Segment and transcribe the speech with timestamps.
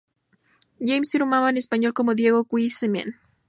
[0.79, 3.19] James firmaba en español como Diego Wiseman.